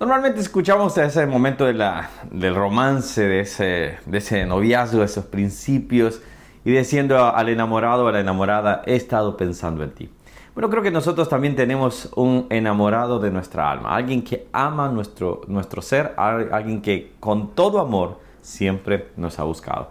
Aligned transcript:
Normalmente 0.00 0.40
escuchamos 0.40 0.96
ese 0.96 1.26
momento 1.26 1.66
de 1.66 1.74
la, 1.74 2.08
del 2.30 2.54
romance, 2.54 3.20
de 3.20 3.40
ese, 3.40 3.98
de 4.06 4.16
ese 4.16 4.46
noviazgo, 4.46 5.00
de 5.00 5.04
esos 5.04 5.26
principios, 5.26 6.22
y 6.64 6.70
diciendo 6.70 7.22
al 7.22 7.50
enamorado 7.50 8.06
o 8.06 8.08
a 8.08 8.12
la 8.12 8.20
enamorada, 8.20 8.80
he 8.86 8.96
estado 8.96 9.36
pensando 9.36 9.84
en 9.84 9.90
ti. 9.90 10.10
Bueno, 10.54 10.70
creo 10.70 10.82
que 10.82 10.90
nosotros 10.90 11.28
también 11.28 11.54
tenemos 11.54 12.08
un 12.16 12.46
enamorado 12.48 13.18
de 13.18 13.30
nuestra 13.30 13.70
alma, 13.70 13.94
alguien 13.94 14.22
que 14.22 14.48
ama 14.54 14.88
nuestro, 14.88 15.42
nuestro 15.48 15.82
ser, 15.82 16.14
alguien 16.16 16.80
que 16.80 17.12
con 17.20 17.54
todo 17.54 17.78
amor 17.78 18.20
siempre 18.40 19.08
nos 19.18 19.38
ha 19.38 19.42
buscado. 19.42 19.90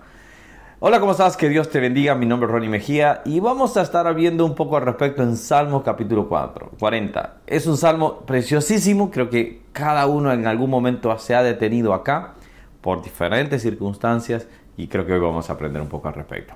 Hola, 0.82 1.02
¿cómo 1.02 1.12
estás? 1.12 1.36
Que 1.36 1.50
Dios 1.50 1.70
te 1.70 1.82
bendiga. 1.82 2.16
Mi 2.16 2.26
nombre 2.26 2.48
es 2.48 2.54
Ronnie 2.54 2.70
Mejía 2.70 3.22
y 3.26 3.42
vamos 3.42 3.76
a 3.76 3.82
estar 3.82 4.16
viendo 4.16 4.46
un 4.46 4.56
poco 4.56 4.78
al 4.78 4.84
respecto 4.84 5.22
en 5.22 5.36
Salmo 5.36 5.84
capítulo 5.84 6.30
4, 6.30 6.72
40. 6.80 7.40
Es 7.48 7.68
un 7.68 7.76
salmo 7.76 8.20
preciosísimo, 8.20 9.12
creo 9.12 9.30
que 9.30 9.64
cada 9.74 10.06
uno 10.06 10.32
en 10.32 10.48
algún 10.48 10.70
momento 10.70 11.20
se 11.20 11.36
ha 11.36 11.44
detenido 11.44 11.94
acá 11.94 12.36
por 12.80 13.02
diferentes 13.02 13.62
circunstancias 13.62 14.48
y 14.78 14.88
creo 14.88 15.06
que 15.06 15.12
hoy 15.12 15.20
vamos 15.20 15.50
a 15.50 15.54
aprender 15.54 15.82
un 15.82 15.90
poco 15.90 16.08
al 16.08 16.14
respecto. 16.14 16.54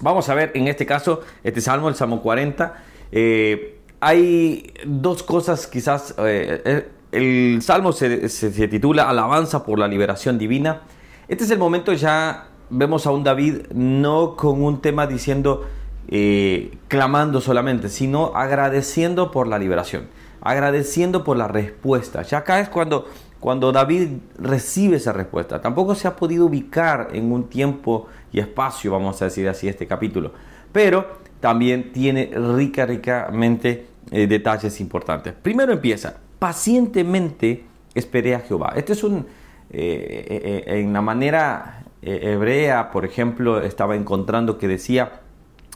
Vamos 0.00 0.30
a 0.30 0.34
ver 0.34 0.52
en 0.54 0.68
este 0.68 0.86
caso, 0.86 1.20
este 1.44 1.60
salmo, 1.60 1.90
el 1.90 1.94
Salmo 1.94 2.22
40. 2.22 2.74
Eh, 3.12 3.80
hay 4.00 4.72
dos 4.86 5.22
cosas 5.22 5.66
quizás, 5.66 6.14
eh, 6.20 6.62
eh, 6.64 6.88
el 7.12 7.60
salmo 7.60 7.92
se, 7.92 8.30
se 8.30 8.68
titula 8.68 9.10
Alabanza 9.10 9.62
por 9.62 9.78
la 9.78 9.88
liberación 9.88 10.38
divina. 10.38 10.84
Este 11.28 11.44
es 11.44 11.50
el 11.50 11.58
momento 11.58 11.92
ya 11.92 12.48
vemos 12.72 13.06
a 13.06 13.10
un 13.10 13.22
David 13.22 13.66
no 13.74 14.34
con 14.34 14.62
un 14.62 14.80
tema 14.80 15.06
diciendo, 15.06 15.66
eh, 16.08 16.72
clamando 16.88 17.40
solamente, 17.40 17.88
sino 17.88 18.32
agradeciendo 18.34 19.30
por 19.30 19.46
la 19.46 19.58
liberación, 19.58 20.08
agradeciendo 20.40 21.22
por 21.22 21.36
la 21.36 21.48
respuesta. 21.48 22.22
Ya 22.22 22.38
acá 22.38 22.60
es 22.60 22.70
cuando, 22.70 23.06
cuando 23.40 23.72
David 23.72 24.08
recibe 24.38 24.96
esa 24.96 25.12
respuesta. 25.12 25.60
Tampoco 25.60 25.94
se 25.94 26.08
ha 26.08 26.16
podido 26.16 26.46
ubicar 26.46 27.08
en 27.12 27.30
un 27.30 27.44
tiempo 27.44 28.08
y 28.32 28.40
espacio, 28.40 28.90
vamos 28.90 29.20
a 29.20 29.26
decir 29.26 29.48
así, 29.48 29.68
este 29.68 29.86
capítulo. 29.86 30.32
Pero 30.72 31.20
también 31.40 31.92
tiene 31.92 32.30
rica, 32.56 32.86
ricamente 32.86 33.86
eh, 34.10 34.26
detalles 34.26 34.80
importantes. 34.80 35.34
Primero 35.34 35.72
empieza, 35.72 36.16
pacientemente 36.38 37.64
esperé 37.94 38.34
a 38.34 38.40
Jehová. 38.40 38.72
Este 38.76 38.94
es 38.94 39.04
un, 39.04 39.26
eh, 39.70 40.62
en 40.66 40.92
la 40.94 41.02
manera 41.02 41.81
eh, 42.02 42.32
hebrea, 42.32 42.90
por 42.90 43.04
ejemplo, 43.04 43.62
estaba 43.62 43.94
encontrando 43.94 44.58
que 44.58 44.68
decía, 44.68 45.20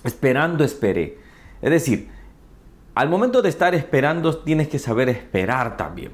esperando 0.04 0.64
esperé. 0.64 1.18
Es 1.62 1.70
decir, 1.70 2.10
al 2.94 3.08
momento 3.08 3.42
de 3.42 3.48
estar 3.48 3.74
esperando 3.74 4.38
tienes 4.38 4.68
que 4.68 4.78
saber 4.78 5.08
esperar 5.08 5.76
también. 5.76 6.12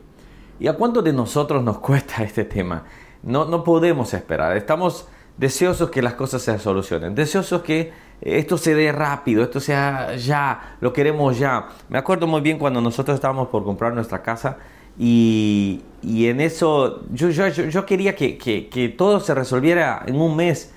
¿Y 0.60 0.68
a 0.68 0.74
cuántos 0.74 1.02
de 1.02 1.12
nosotros 1.12 1.62
nos 1.62 1.78
cuesta 1.80 2.22
este 2.22 2.44
tema? 2.44 2.84
No, 3.22 3.46
no 3.46 3.64
podemos 3.64 4.12
esperar. 4.14 4.56
Estamos 4.56 5.08
deseosos 5.36 5.90
que 5.90 6.02
las 6.02 6.14
cosas 6.14 6.42
se 6.42 6.58
solucionen, 6.58 7.14
deseosos 7.14 7.62
que 7.62 7.92
esto 8.20 8.58
se 8.58 8.74
dé 8.74 8.92
rápido, 8.92 9.42
esto 9.42 9.58
sea 9.60 10.14
ya, 10.16 10.76
lo 10.80 10.92
queremos 10.92 11.38
ya. 11.38 11.68
Me 11.88 11.98
acuerdo 11.98 12.26
muy 12.26 12.40
bien 12.40 12.58
cuando 12.58 12.80
nosotros 12.80 13.14
estábamos 13.14 13.48
por 13.48 13.64
comprar 13.64 13.94
nuestra 13.94 14.22
casa 14.22 14.58
y, 14.98 15.82
en 16.02 16.40
eso 16.40 17.02
yo, 17.12 17.30
yo, 17.30 17.48
yo 17.48 17.86
quería 17.86 18.14
que, 18.14 18.38
que, 18.38 18.88
todo 18.96 19.20
se 19.20 19.34
resolviera 19.34 20.02
en 20.06 20.16
un 20.16 20.36
mes. 20.36 20.72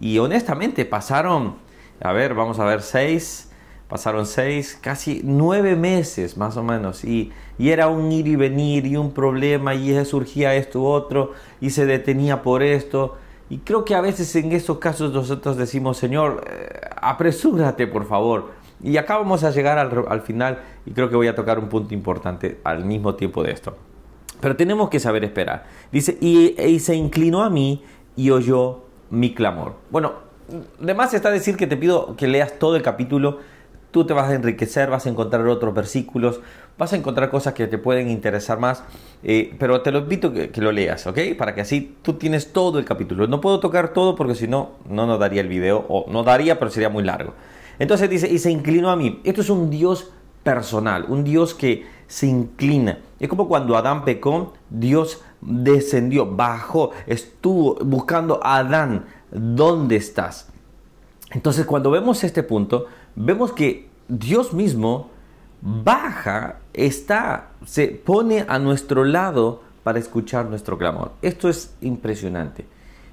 Y 0.00 0.18
honestamente 0.18 0.84
pasaron, 0.84 1.56
a 2.00 2.12
ver, 2.12 2.34
vamos 2.34 2.58
a 2.58 2.64
ver, 2.64 2.82
seis, 2.82 3.50
pasaron 3.88 4.24
seis, 4.26 4.78
casi 4.80 5.20
nueve 5.24 5.76
meses 5.76 6.36
más 6.36 6.56
o 6.56 6.62
menos. 6.62 7.04
Y, 7.04 7.32
y 7.58 7.70
era 7.70 7.88
un 7.88 8.10
ir 8.10 8.26
y 8.26 8.36
venir 8.36 8.86
y 8.86 8.96
un 8.96 9.12
problema 9.12 9.74
y 9.74 10.04
surgía 10.04 10.54
esto 10.54 10.80
u 10.80 10.86
otro 10.86 11.32
y 11.60 11.70
se 11.70 11.86
detenía 11.86 12.42
por 12.42 12.62
esto. 12.62 13.18
Y 13.50 13.58
creo 13.58 13.84
que 13.84 13.96
a 13.96 14.00
veces 14.00 14.34
en 14.36 14.52
esos 14.52 14.78
casos 14.78 15.12
nosotros 15.12 15.56
decimos, 15.56 15.98
Señor, 15.98 16.44
eh, 16.48 16.80
apresúrate 16.96 17.86
por 17.88 18.06
favor. 18.06 18.59
Y 18.82 18.96
acá 18.96 19.18
vamos 19.18 19.44
a 19.44 19.50
llegar 19.50 19.78
al, 19.78 20.20
final 20.22 20.58
y 20.86 20.92
creo 20.92 21.10
que 21.10 21.16
voy 21.16 21.28
a 21.28 21.34
tocar 21.34 21.58
un 21.58 21.68
punto 21.68 21.92
importante 21.92 22.60
al 22.64 22.84
mismo 22.84 23.14
tiempo 23.14 23.42
de 23.42 23.52
esto. 23.52 23.76
Pero 24.40 24.56
tenemos 24.56 24.88
que 24.88 24.98
saber 25.00 25.22
esperar. 25.24 25.64
Dice, 25.92 26.16
y, 26.20 26.78
se 26.80 26.94
inclinó 26.94 27.42
a 27.42 27.50
mí 27.50 27.84
y 28.16 28.30
oyó 28.30 28.84
mi 29.10 29.34
clamor. 29.34 29.74
Bueno, 29.90 30.14
además 30.82 31.12
está 31.12 31.30
decir 31.30 31.56
que 31.56 31.66
te 31.66 31.76
pido 31.76 32.16
que 32.16 32.26
leas 32.26 32.58
todo 32.58 32.76
el 32.76 32.82
capítulo. 32.82 33.38
Tú 33.90 34.06
te 34.06 34.14
vas 34.14 34.30
a 34.30 34.34
enriquecer, 34.34 34.88
vas 34.88 35.04
a 35.04 35.10
encontrar 35.10 35.46
otros 35.48 35.74
versículos, 35.74 36.40
vas 36.78 36.92
a 36.92 36.96
encontrar 36.96 37.28
cosas 37.28 37.54
que 37.54 37.66
te 37.66 37.76
pueden 37.76 38.08
interesar 38.08 38.60
más, 38.60 38.84
eh, 39.24 39.54
pero 39.58 39.82
te 39.82 39.90
lo 39.90 39.98
invito 39.98 40.32
que, 40.32 40.50
que, 40.50 40.60
lo 40.60 40.70
leas, 40.70 41.08
¿ok? 41.08 41.18
Para 41.36 41.56
que 41.56 41.62
así 41.62 41.96
tú 42.00 42.12
tienes 42.12 42.52
todo 42.52 42.78
el 42.78 42.84
capítulo. 42.84 43.26
No 43.26 43.40
puedo 43.40 43.58
tocar 43.58 43.92
todo 43.92 44.14
porque 44.14 44.36
si 44.36 44.46
no, 44.46 44.76
no 44.88 45.06
nos 45.06 45.18
daría 45.18 45.40
el 45.40 45.48
video, 45.48 45.84
o 45.88 46.06
no 46.08 46.22
daría, 46.22 46.60
pero 46.60 46.70
sería 46.70 46.88
muy 46.88 47.02
largo. 47.02 47.34
Entonces 47.80 48.10
dice, 48.10 48.30
y 48.30 48.38
se 48.38 48.50
inclinó 48.50 48.90
a 48.90 48.96
mí. 48.96 49.20
Esto 49.24 49.40
es 49.40 49.50
un 49.50 49.70
Dios 49.70 50.12
personal, 50.44 51.06
un 51.08 51.24
Dios 51.24 51.54
que 51.54 51.86
se 52.06 52.26
inclina. 52.26 52.98
Es 53.18 53.28
como 53.28 53.48
cuando 53.48 53.76
Adán 53.76 54.04
pecó, 54.04 54.52
Dios 54.68 55.22
descendió, 55.40 56.26
bajó, 56.26 56.90
estuvo 57.06 57.76
buscando 57.76 58.38
a 58.42 58.58
Adán, 58.58 59.06
¿dónde 59.30 59.96
estás? 59.96 60.50
Entonces 61.30 61.64
cuando 61.64 61.90
vemos 61.90 62.22
este 62.22 62.42
punto, 62.42 62.86
vemos 63.16 63.52
que 63.52 63.88
Dios 64.08 64.52
mismo 64.52 65.10
baja, 65.62 66.58
está, 66.74 67.52
se 67.64 67.88
pone 67.88 68.44
a 68.46 68.58
nuestro 68.58 69.04
lado 69.04 69.62
para 69.82 69.98
escuchar 69.98 70.46
nuestro 70.46 70.76
clamor. 70.76 71.12
Esto 71.22 71.48
es 71.48 71.74
impresionante. 71.80 72.66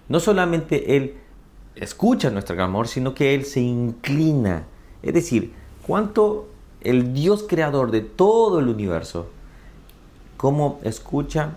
No 0.09 0.19
solamente 0.19 0.97
Él 0.97 1.15
escucha 1.79 2.29
nuestro 2.29 2.55
clamor, 2.55 2.87
sino 2.87 3.13
que 3.13 3.33
Él 3.33 3.45
se 3.45 3.61
inclina. 3.61 4.65
Es 5.01 5.13
decir, 5.13 5.53
cuánto 5.85 6.47
el 6.81 7.13
Dios 7.13 7.45
creador 7.47 7.91
de 7.91 8.01
todo 8.01 8.59
el 8.59 8.67
universo, 8.67 9.27
como 10.37 10.79
escucha 10.83 11.55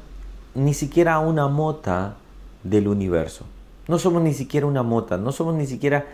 ni 0.54 0.74
siquiera 0.74 1.18
una 1.18 1.48
mota 1.48 2.16
del 2.64 2.88
universo. 2.88 3.44
No 3.88 3.98
somos 3.98 4.22
ni 4.22 4.34
siquiera 4.34 4.66
una 4.66 4.82
mota, 4.82 5.16
no 5.16 5.32
somos 5.32 5.54
ni 5.54 5.66
siquiera 5.66 6.06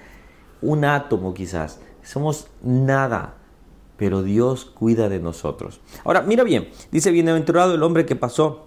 un 0.63 0.85
átomo 0.85 1.35
quizás, 1.35 1.81
somos 2.03 2.49
nada, 2.63 3.35
pero 3.97 4.23
Dios 4.23 4.65
cuida 4.65 5.09
de 5.09 5.21
nosotros. 5.21 5.81
Ahora, 6.05 6.23
mira 6.23 6.45
bien, 6.45 6.69
dice, 6.91 7.11
bienaventurado 7.11 7.75
el 7.75 7.83
hombre 7.83 8.07
que 8.07 8.17
pasó, 8.17 8.67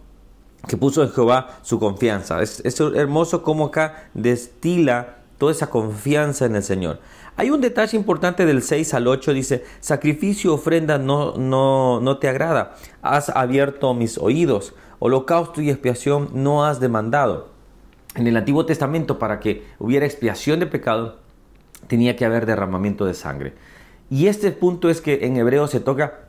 que 0.67 0.77
puso 0.77 1.03
en 1.03 1.11
Jehová 1.11 1.59
su 1.61 1.79
confianza. 1.79 2.41
Es, 2.41 2.61
es 2.65 2.79
hermoso 2.79 3.43
como 3.43 3.67
acá 3.67 4.09
destila 4.13 5.18
toda 5.39 5.51
esa 5.51 5.71
confianza 5.71 6.45
en 6.45 6.55
el 6.55 6.61
Señor. 6.61 6.99
Hay 7.35 7.49
un 7.49 7.61
detalle 7.61 7.97
importante 7.97 8.45
del 8.45 8.61
6 8.61 8.93
al 8.93 9.07
8, 9.07 9.33
dice, 9.33 9.63
sacrificio, 9.79 10.53
ofrenda 10.53 10.99
no, 10.99 11.35
no, 11.37 11.99
no 12.01 12.17
te 12.19 12.27
agrada, 12.27 12.75
has 13.01 13.29
abierto 13.29 13.93
mis 13.95 14.19
oídos, 14.19 14.75
holocausto 14.99 15.61
y 15.61 15.69
expiación 15.69 16.29
no 16.33 16.65
has 16.65 16.79
demandado. 16.79 17.47
En 18.15 18.27
el 18.27 18.37
Antiguo 18.37 18.65
Testamento, 18.65 19.17
para 19.17 19.39
que 19.39 19.65
hubiera 19.79 20.05
expiación 20.05 20.59
de 20.59 20.67
pecado, 20.67 21.17
tenía 21.87 22.15
que 22.15 22.25
haber 22.25 22.45
derramamiento 22.45 23.05
de 23.05 23.13
sangre. 23.13 23.53
Y 24.09 24.27
este 24.27 24.51
punto 24.51 24.89
es 24.89 25.01
que 25.01 25.25
en 25.25 25.37
hebreo 25.37 25.67
se 25.67 25.79
toca 25.79 26.28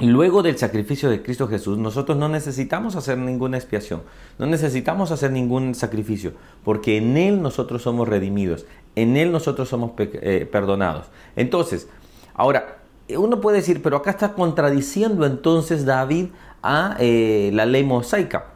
Luego 0.00 0.42
del 0.42 0.56
sacrificio 0.56 1.10
de 1.10 1.22
Cristo 1.22 1.46
Jesús, 1.46 1.76
nosotros 1.76 2.16
no 2.16 2.28
necesitamos 2.30 2.96
hacer 2.96 3.18
ninguna 3.18 3.58
expiación, 3.58 4.00
no 4.38 4.46
necesitamos 4.46 5.10
hacer 5.10 5.30
ningún 5.30 5.74
sacrificio, 5.74 6.32
porque 6.64 6.96
en 6.96 7.18
Él 7.18 7.42
nosotros 7.42 7.82
somos 7.82 8.08
redimidos, 8.08 8.64
en 8.96 9.18
Él 9.18 9.30
nosotros 9.30 9.68
somos 9.68 9.92
eh, 9.98 10.48
perdonados. 10.50 11.06
Entonces, 11.36 11.86
ahora, 12.32 12.78
uno 13.14 13.42
puede 13.42 13.58
decir, 13.58 13.82
pero 13.82 13.98
acá 13.98 14.10
está 14.10 14.32
contradiciendo 14.32 15.26
entonces 15.26 15.84
David 15.84 16.28
a 16.62 16.96
eh, 16.98 17.50
la 17.52 17.66
ley 17.66 17.84
mosaica. 17.84 18.46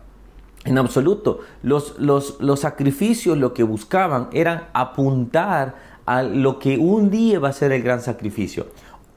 En 0.64 0.79
absoluto, 0.79 1.40
los, 1.62 1.99
los, 1.99 2.40
los 2.40 2.61
sacrificios 2.61 3.37
lo 3.37 3.52
que 3.52 3.64
buscaban 3.64 4.29
eran 4.32 4.69
apuntar 4.73 5.75
a 6.06 6.23
lo 6.23 6.58
que 6.58 6.79
un 6.79 7.11
día 7.11 7.38
va 7.38 7.50
a 7.50 7.52
ser 7.52 7.73
el 7.73 7.82
gran 7.82 8.00
sacrificio. 8.00 8.67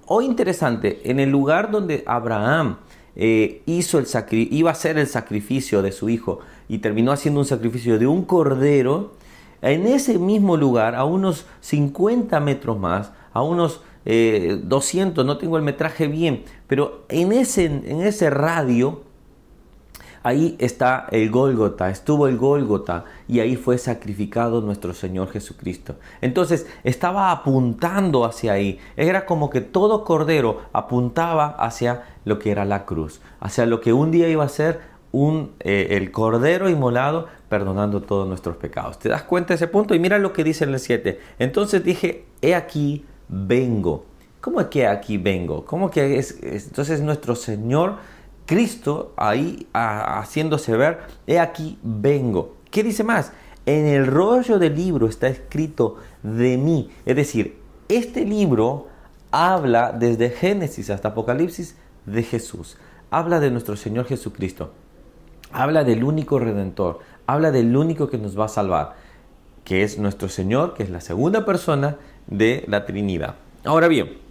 O 0.07 0.21
interesante, 0.21 1.01
en 1.03 1.19
el 1.19 1.29
lugar 1.29 1.69
donde 1.69 2.03
Abraham 2.07 2.77
eh, 3.17 3.61
hizo 3.65 3.99
el 3.99 4.07
iba 4.31 4.69
a 4.69 4.73
hacer 4.73 4.97
el 4.97 5.07
sacrificio 5.07 5.81
de 5.81 5.91
su 5.91 6.07
hijo 6.07 6.39
y 6.69 6.77
terminó 6.77 7.11
haciendo 7.11 7.41
un 7.41 7.45
sacrificio 7.45 7.99
de 7.99 8.07
un 8.07 8.23
cordero, 8.23 9.11
en 9.61 9.85
ese 9.85 10.17
mismo 10.17 10.55
lugar, 10.55 10.95
a 10.95 11.03
unos 11.03 11.45
50 11.59 12.39
metros 12.39 12.79
más, 12.79 13.11
a 13.33 13.41
unos 13.41 13.81
200, 14.05 14.05
eh, 14.05 15.27
no 15.27 15.37
tengo 15.37 15.57
el 15.57 15.63
metraje 15.63 16.07
bien, 16.07 16.43
pero 16.67 17.03
en 17.09 17.33
ese, 17.33 17.65
en 17.65 18.01
ese 18.01 18.29
radio 18.29 19.01
Ahí 20.23 20.55
está 20.59 21.07
el 21.11 21.29
Gólgota, 21.29 21.89
estuvo 21.89 22.27
el 22.27 22.37
Gólgota 22.37 23.05
y 23.27 23.39
ahí 23.39 23.55
fue 23.55 23.77
sacrificado 23.77 24.61
nuestro 24.61 24.93
Señor 24.93 25.29
Jesucristo. 25.29 25.95
Entonces 26.21 26.67
estaba 26.83 27.31
apuntando 27.31 28.25
hacia 28.25 28.53
ahí. 28.53 28.79
Era 28.95 29.25
como 29.25 29.49
que 29.49 29.61
todo 29.61 30.03
cordero 30.03 30.61
apuntaba 30.73 31.47
hacia 31.47 32.03
lo 32.25 32.39
que 32.39 32.51
era 32.51 32.65
la 32.65 32.85
cruz, 32.85 33.21
hacia 33.39 33.65
lo 33.65 33.81
que 33.81 33.93
un 33.93 34.11
día 34.11 34.29
iba 34.29 34.43
a 34.43 34.49
ser 34.49 34.81
un, 35.11 35.53
eh, 35.59 35.87
el 35.91 36.11
cordero 36.11 36.69
inmolado 36.69 37.27
perdonando 37.49 38.01
todos 38.01 38.27
nuestros 38.27 38.57
pecados. 38.57 38.99
¿Te 38.99 39.09
das 39.09 39.23
cuenta 39.23 39.49
de 39.49 39.55
ese 39.55 39.67
punto? 39.67 39.95
Y 39.95 39.99
mira 39.99 40.19
lo 40.19 40.33
que 40.33 40.43
dice 40.43 40.65
en 40.65 40.73
el 40.73 40.79
7. 40.79 41.19
Entonces 41.39 41.83
dije, 41.83 42.25
he 42.41 42.55
aquí, 42.55 43.05
vengo. 43.29 44.05
¿Cómo 44.41 44.61
es 44.61 44.67
que 44.67 44.87
aquí 44.87 45.17
vengo? 45.17 45.65
¿Cómo 45.65 45.89
que 45.89 46.19
es? 46.19 46.37
Entonces 46.41 47.01
nuestro 47.01 47.35
Señor 47.35 47.95
Cristo 48.47 49.13
ahí 49.17 49.67
haciéndose 49.73 50.75
ver, 50.75 51.01
he 51.27 51.37
aquí, 51.37 51.77
vengo. 51.83 52.55
¿Qué 52.71 52.81
dice 52.81 53.03
más? 53.03 53.33
En 53.65 53.85
el 53.85 54.07
rollo 54.07 54.57
del 54.57 54.73
libro 54.75 55.07
está 55.07 55.27
escrito 55.27 55.97
de 56.23 56.57
mí. 56.57 56.89
Es 57.05 57.17
decir, 57.17 57.59
este 57.89 58.23
libro 58.25 58.87
habla 59.31 59.91
desde 59.91 60.29
Génesis 60.29 60.89
hasta 60.89 61.09
Apocalipsis 61.09 61.77
de 62.05 62.23
Jesús. 62.23 62.77
Habla 63.11 63.41
de 63.41 63.51
nuestro 63.51 63.75
Señor 63.75 64.05
Jesucristo. 64.05 64.71
Habla 65.51 65.83
del 65.83 66.05
único 66.05 66.39
redentor. 66.39 66.99
Habla 67.27 67.51
del 67.51 67.75
único 67.75 68.09
que 68.09 68.17
nos 68.17 68.39
va 68.39 68.45
a 68.45 68.49
salvar, 68.49 68.95
que 69.65 69.83
es 69.83 69.99
nuestro 69.99 70.29
Señor, 70.29 70.73
que 70.73 70.83
es 70.83 70.89
la 70.89 71.01
segunda 71.01 71.45
persona 71.45 71.97
de 72.27 72.63
la 72.69 72.85
Trinidad. 72.85 73.35
Ahora 73.65 73.89
bien, 73.89 74.25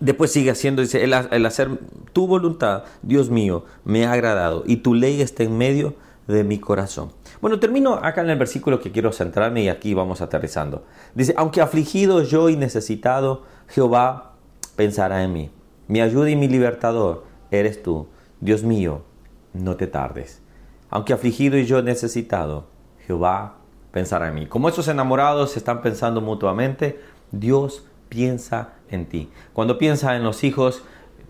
después 0.00 0.32
sigue 0.32 0.50
haciendo, 0.50 0.82
dice, 0.82 1.02
el, 1.04 1.46
hacer 1.46 1.78
tu 2.12 2.26
voluntad, 2.26 2.84
Dios 3.02 3.30
mío, 3.30 3.64
me 3.84 4.06
ha 4.06 4.12
agradado 4.12 4.62
y 4.66 4.78
tu 4.78 4.94
ley 4.94 5.20
está 5.20 5.42
en 5.42 5.56
medio 5.56 5.94
de 6.26 6.44
mi 6.44 6.58
corazón. 6.58 7.12
Bueno, 7.40 7.60
termino 7.60 7.94
acá 7.94 8.22
en 8.22 8.30
el 8.30 8.38
versículo 8.38 8.80
que 8.80 8.90
quiero 8.90 9.12
centrarme 9.12 9.62
y 9.62 9.68
aquí 9.68 9.94
vamos 9.94 10.20
aterrizando. 10.20 10.84
Dice, 11.14 11.34
aunque 11.36 11.60
afligido 11.60 12.22
yo 12.22 12.48
y 12.48 12.56
necesitado, 12.56 13.44
Jehová 13.68 14.32
pensará 14.74 15.22
en 15.22 15.32
mí. 15.32 15.50
Mi 15.88 16.00
ayuda 16.00 16.30
y 16.30 16.36
mi 16.36 16.48
libertador 16.48 17.24
eres 17.50 17.82
tú. 17.82 18.08
Dios 18.40 18.62
mío, 18.64 19.02
no 19.52 19.76
te 19.76 19.86
tardes. 19.86 20.42
Aunque 20.90 21.12
afligido 21.12 21.58
y 21.58 21.66
yo 21.66 21.82
necesitado, 21.82 22.66
Jehová 23.06 23.58
pensará 23.92 24.28
en 24.28 24.34
mí. 24.34 24.46
Como 24.46 24.68
esos 24.68 24.88
enamorados 24.88 25.56
están 25.56 25.80
pensando 25.82 26.20
mutuamente, 26.20 27.00
Dios 27.30 27.86
piensa 28.08 28.74
en 28.90 29.06
ti. 29.06 29.28
Cuando 29.52 29.78
piensa 29.78 30.16
en 30.16 30.24
los 30.24 30.44
hijos, 30.44 30.82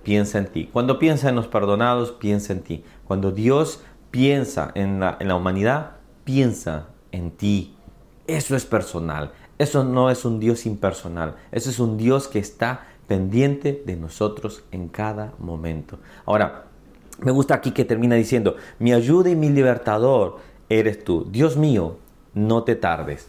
piensa 0.02 0.38
en 0.38 0.46
ti. 0.46 0.68
Cuando 0.72 0.98
piensa 0.98 1.28
en 1.28 1.36
los 1.36 1.48
perdonados, 1.48 2.12
piensa 2.12 2.52
en 2.52 2.60
ti. 2.60 2.84
Cuando 3.06 3.32
Dios 3.32 3.82
piensa 4.10 4.70
en 4.74 5.00
la, 5.00 5.36
humanidad, 5.36 5.96
piensa 6.24 6.86
en 7.12 7.32
ti. 7.32 7.74
Eso 8.26 8.56
es 8.56 8.64
personal. 8.64 9.32
Eso 9.58 9.84
no 9.84 10.10
es 10.10 10.24
un 10.24 10.38
Dios 10.38 10.66
impersonal. 10.66 11.36
Eso 11.50 11.70
es 11.70 11.78
un 11.78 11.96
Dios 11.96 12.28
que 12.28 12.38
está 12.38 12.86
pendiente 13.06 13.82
de 13.84 13.96
nosotros 13.96 14.64
en 14.70 14.88
cada 14.88 15.32
momento. 15.38 15.98
Ahora, 16.24 16.66
me 17.20 17.30
gusta 17.30 17.54
aquí 17.54 17.70
que 17.70 17.84
termina 17.84 18.14
diciendo, 18.14 18.56
mi 18.78 18.92
ayuda 18.92 19.30
y 19.30 19.36
mi 19.36 19.48
libertador 19.48 20.38
eres 20.68 21.02
tú. 21.04 21.26
Dios 21.30 21.56
mío, 21.56 21.96
no 22.34 22.62
te 22.64 22.76
tardes. 22.76 23.28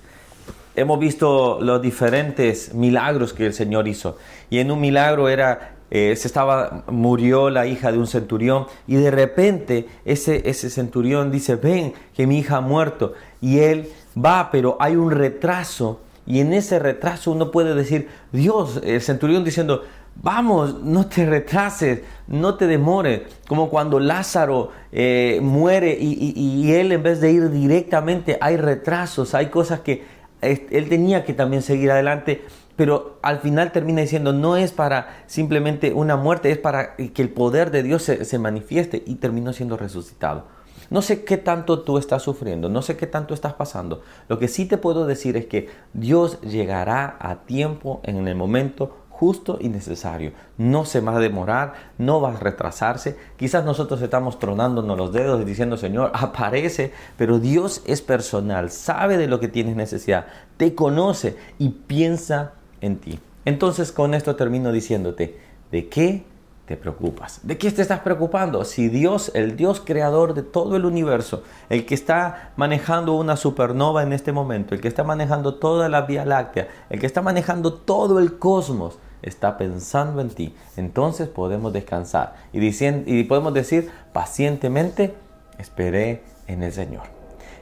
Hemos 0.77 0.99
visto 0.99 1.59
los 1.59 1.81
diferentes 1.81 2.73
milagros 2.73 3.33
que 3.33 3.47
el 3.47 3.53
Señor 3.53 3.87
hizo. 3.87 4.17
Y 4.49 4.59
en 4.59 4.71
un 4.71 4.79
milagro 4.79 5.27
era 5.27 5.77
eh, 5.89 6.15
se 6.17 6.27
estaba, 6.27 6.83
murió 6.87 7.49
la 7.49 7.65
hija 7.65 7.93
de 7.93 7.97
un 7.97 8.07
centurión 8.07 8.67
y 8.87 8.95
de 8.95 9.09
repente 9.09 9.87
ese, 10.03 10.49
ese 10.49 10.69
centurión 10.69 11.31
dice, 11.31 11.55
ven 11.55 11.93
que 12.13 12.27
mi 12.27 12.39
hija 12.39 12.57
ha 12.57 12.61
muerto 12.61 13.13
y 13.39 13.59
él 13.59 13.89
va, 14.15 14.51
pero 14.51 14.75
hay 14.81 14.97
un 14.97 15.11
retraso 15.11 16.01
y 16.25 16.41
en 16.41 16.51
ese 16.51 16.77
retraso 16.77 17.31
uno 17.31 17.51
puede 17.51 17.73
decir, 17.73 18.09
Dios, 18.33 18.81
el 18.83 19.01
centurión 19.01 19.45
diciendo, 19.45 19.83
vamos, 20.21 20.83
no 20.83 21.07
te 21.07 21.25
retrases, 21.25 22.01
no 22.27 22.55
te 22.55 22.67
demores, 22.67 23.21
como 23.47 23.69
cuando 23.69 23.97
Lázaro 24.01 24.71
eh, 24.91 25.39
muere 25.41 25.97
y, 25.97 26.33
y 26.35 26.73
él 26.73 26.91
en 26.91 27.01
vez 27.01 27.21
de 27.21 27.31
ir 27.31 27.49
directamente, 27.49 28.37
hay 28.41 28.57
retrasos, 28.57 29.33
hay 29.33 29.45
cosas 29.45 29.79
que 29.79 30.16
él 30.41 30.89
tenía 30.89 31.25
que 31.25 31.33
también 31.33 31.61
seguir 31.61 31.91
adelante 31.91 32.43
pero 32.77 33.17
al 33.23 33.39
final 33.39 33.71
termina 33.73 34.01
diciendo, 34.01 34.31
no 34.31 34.55
es 34.55 34.71
para 34.71 35.23
simplemente 35.25 35.93
una 35.93 36.15
muerte, 36.15 36.51
es 36.51 36.59
para 36.59 36.95
que 36.95 37.21
el 37.21 37.29
poder 37.29 37.71
de 37.71 37.83
Dios 37.83 38.03
se, 38.03 38.39
manifieste 38.39 39.03
y 39.05 39.15
terminó 39.15 39.51
siendo 39.51 39.75
resucitado. 39.75 40.45
No 40.91 41.01
sé 41.01 41.25
qué 41.25 41.37
tanto 41.37 41.81
tú 41.81 41.97
estás 41.97 42.21
sufriendo, 42.21 42.69
no 42.69 42.83
sé 42.83 42.95
qué 42.95 43.07
tanto 43.07 43.33
estás 43.33 43.53
pasando. 43.53 44.03
Lo 44.29 44.37
que 44.37 44.47
sí 44.47 44.67
te 44.67 44.77
puedo 44.77 45.07
decir 45.07 45.35
es 45.35 45.47
que 45.47 45.69
Dios 45.93 46.39
llegará 46.41 47.17
a 47.19 47.43
tiempo 47.45 47.99
en 48.03 48.25
el 48.27 48.35
momento 48.35 48.95
justo 49.17 49.57
y 49.59 49.69
necesario. 49.69 50.31
No 50.59 50.85
se 50.85 51.01
va 51.01 51.15
a 51.15 51.19
demorar, 51.19 51.73
no 51.97 52.21
va 52.21 52.33
a 52.33 52.39
retrasarse. 52.39 53.17
Quizás 53.35 53.65
nosotros 53.65 53.99
estamos 54.03 54.37
tronándonos 54.37 54.95
los 54.95 55.11
dedos 55.11 55.43
diciendo, 55.43 55.75
Señor, 55.75 56.11
aparece, 56.13 56.93
pero 57.17 57.39
Dios 57.39 57.81
es 57.87 58.03
personal, 58.03 58.69
sabe 58.69 59.17
de 59.17 59.27
lo 59.27 59.39
que 59.39 59.47
tienes 59.47 59.75
necesidad, 59.75 60.27
te 60.57 60.75
conoce 60.75 61.35
y 61.57 61.69
piensa 61.69 62.53
en 62.79 62.97
ti. 62.97 63.19
Entonces 63.43 63.91
con 63.91 64.13
esto 64.13 64.35
termino 64.35 64.71
diciéndote, 64.71 65.39
¿de 65.71 65.89
qué 65.89 66.23
te 66.67 66.77
preocupas? 66.77 67.39
¿De 67.41 67.57
qué 67.57 67.71
te 67.71 67.81
estás 67.81 68.01
preocupando? 68.01 68.65
Si 68.65 68.87
Dios, 68.87 69.31
el 69.33 69.55
Dios 69.55 69.81
creador 69.83 70.35
de 70.35 70.43
todo 70.43 70.75
el 70.75 70.85
universo, 70.85 71.41
el 71.69 71.87
que 71.87 71.95
está 71.95 72.51
manejando 72.55 73.15
una 73.15 73.35
supernova 73.35 74.03
en 74.03 74.13
este 74.13 74.31
momento, 74.31 74.75
el 74.75 74.81
que 74.81 74.89
está 74.89 75.03
manejando 75.03 75.55
toda 75.55 75.89
la 75.89 76.01
Vía 76.01 76.23
Láctea, 76.23 76.67
el 76.91 76.99
que 76.99 77.07
está 77.07 77.23
manejando 77.23 77.73
todo 77.73 78.19
el 78.19 78.37
cosmos, 78.37 78.99
está 79.21 79.57
pensando 79.57 80.21
en 80.21 80.29
ti, 80.29 80.55
entonces 80.75 81.27
podemos 81.27 81.73
descansar 81.73 82.35
y, 82.53 82.59
y 82.59 83.23
podemos 83.23 83.53
decir 83.53 83.89
pacientemente, 84.13 85.13
esperé 85.57 86.21
en 86.47 86.63
el 86.63 86.71
Señor. 86.71 87.03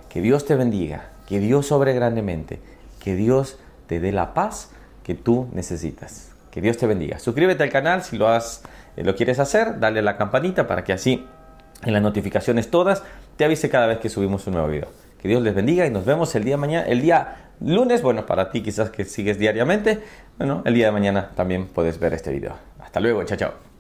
Que 0.10 0.22
Dios 0.22 0.46
te 0.46 0.56
bendiga, 0.56 1.10
que 1.28 1.40
Dios 1.40 1.68
sobre 1.68 1.94
grandemente, 1.94 2.60
que 3.04 3.16
Dios 3.16 3.58
te 3.88 4.00
dé 4.00 4.12
la 4.12 4.34
paz 4.34 4.72
que 5.04 5.14
tú 5.16 5.48
necesitas. 5.54 6.32
Que 6.52 6.62
Dios 6.62 6.78
te 6.78 6.88
bendiga. 6.88 7.20
Suscríbete 7.20 7.64
al 7.64 7.70
canal 7.70 8.04
si 8.04 8.18
lo, 8.18 8.30
has, 8.30 8.64
eh, 8.96 9.04
lo 9.04 9.16
quieres 9.16 9.40
hacer, 9.40 9.80
dale 9.80 10.00
a 10.00 10.04
la 10.04 10.18
campanita 10.18 10.68
para 10.68 10.84
que 10.84 10.94
así 10.94 11.26
en 11.84 11.94
las 11.94 12.02
notificaciones 12.02 12.72
todas 12.72 13.04
te 13.36 13.46
avise 13.46 13.70
cada 13.70 13.88
vez 13.88 14.00
que 14.00 14.10
subimos 14.10 14.48
un 14.48 14.54
nuevo 14.54 14.70
video. 14.70 14.88
Que 15.22 15.28
Dios 15.28 15.44
les 15.44 15.54
bendiga 15.54 15.86
y 15.86 15.92
nos 15.92 16.06
vemos 16.06 16.34
el 16.36 16.44
día 16.44 16.58
mañana, 16.58 16.88
el 16.88 17.02
día 17.02 17.45
lunes, 17.60 18.02
bueno, 18.02 18.26
para 18.26 18.50
ti 18.50 18.62
quizás 18.62 18.90
que 18.90 19.06
sigues 19.06 19.38
diariamente, 19.38 20.02
bueno, 20.38 20.62
el 20.66 20.74
día 20.74 20.88
de 20.88 20.92
mañana 20.92 21.32
también 21.36 21.68
puedes 21.68 22.00
ver 22.00 22.14
este 22.14 22.32
video. 22.32 22.56
Hasta 22.80 23.00
luego, 23.00 23.24
chao, 23.24 23.38
chao. 23.38 23.75